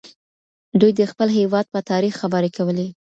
دوی 0.79 0.91
د 0.99 1.01
خپل 1.11 1.27
هېواد 1.37 1.65
په 1.73 1.79
تاريخ 1.91 2.13
خبري 2.21 2.49
کولې. 2.57 2.87